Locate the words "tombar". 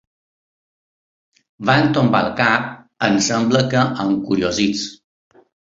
1.99-2.23